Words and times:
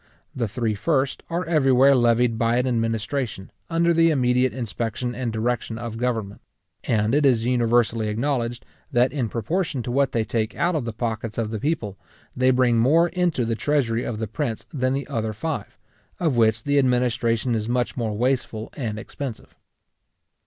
The 0.35 0.47
three 0.47 0.73
first 0.73 1.21
are 1.29 1.45
everywhere 1.45 1.93
levied 1.93 2.39
by 2.39 2.57
an 2.57 2.65
administration, 2.65 3.51
under 3.69 3.93
the 3.93 4.09
immediate 4.09 4.51
inspection 4.51 5.13
and 5.13 5.31
direction 5.31 5.77
of 5.77 5.97
government; 5.99 6.41
and 6.83 7.13
it 7.13 7.23
is 7.23 7.45
universally 7.45 8.07
acknowledged, 8.07 8.65
that 8.91 9.13
in 9.13 9.29
proportion 9.29 9.83
to 9.83 9.91
what 9.91 10.11
they 10.11 10.23
take 10.23 10.55
out 10.55 10.73
of 10.73 10.85
the 10.85 10.91
pockets 10.91 11.37
of 11.37 11.51
the 11.51 11.59
people, 11.59 11.99
they 12.35 12.49
bring 12.49 12.79
more 12.79 13.09
into 13.09 13.45
the 13.45 13.53
treasury 13.53 14.03
of 14.03 14.17
the 14.17 14.25
prince 14.27 14.65
than 14.73 14.93
the 14.93 15.05
other 15.07 15.33
five, 15.33 15.77
of 16.19 16.35
which 16.35 16.63
the 16.63 16.79
administration 16.79 17.53
is 17.53 17.69
much 17.69 17.95
more 17.95 18.17
wasteful 18.17 18.73
and 18.75 18.97
expensive. 18.97 19.55